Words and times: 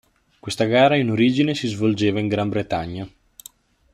Questa 0.39 0.63
gara 0.65 0.95
in 0.95 1.11
origine 1.11 1.53
si 1.53 1.67
svolgeva 1.67 2.19
in 2.19 2.27
Gran 2.27 2.49
Bretagna. 2.49 3.07